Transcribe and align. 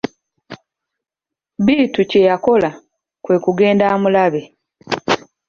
Bittu 1.65 2.01
kye 2.09 2.21
yakola, 2.29 2.69
kwe 3.23 3.35
kugenda 3.45 3.83
amulabe. 3.93 4.41